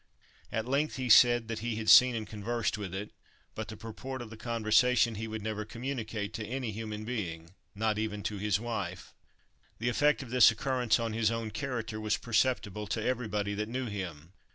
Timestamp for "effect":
9.89-10.23